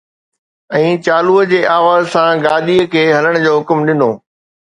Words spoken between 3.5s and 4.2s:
حڪم ڏنو